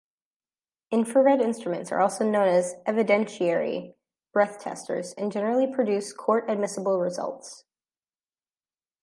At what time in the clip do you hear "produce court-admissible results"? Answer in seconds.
5.71-7.65